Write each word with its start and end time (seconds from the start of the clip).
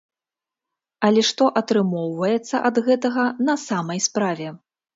Але 1.09 1.21
што 1.29 1.49
атрымоўваецца 1.61 2.63
ад 2.73 2.81
гэтага 2.89 3.29
на 3.51 3.59
самай 3.69 4.05
справе? 4.11 4.47